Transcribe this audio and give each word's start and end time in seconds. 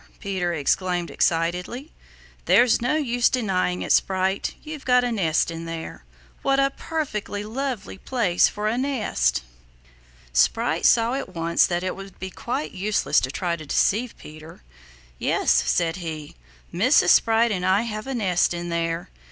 Peter 0.19 0.51
exclaimed 0.51 1.11
excitedly. 1.11 1.91
"There's 2.45 2.81
no 2.81 2.95
use 2.95 3.29
denying 3.29 3.83
it, 3.83 3.91
Sprite; 3.91 4.55
you've 4.63 4.83
got 4.83 5.03
a 5.03 5.11
nest 5.11 5.51
in 5.51 5.65
there! 5.65 6.05
What 6.41 6.59
a 6.59 6.71
perfectly 6.71 7.43
lovely 7.43 7.99
place 7.99 8.47
for 8.47 8.67
a 8.67 8.79
nest." 8.79 9.43
Sprite 10.33 10.87
saw 10.87 11.13
at 11.13 11.35
once 11.35 11.67
that 11.67 11.83
it 11.83 11.95
would 11.95 12.17
be 12.17 12.31
quite 12.31 12.71
useless 12.71 13.19
to 13.21 13.29
try 13.29 13.55
to 13.55 13.63
deceive 13.67 14.17
Peter. 14.17 14.63
"Yes," 15.19 15.51
said 15.51 15.97
he, 15.97 16.35
"Mrs. 16.73 17.09
Sprite 17.09 17.51
and 17.51 17.63
I 17.63 17.83
have 17.83 18.07
a 18.07 18.15
nest 18.15 18.55
in 18.55 18.69
there. 18.69 19.11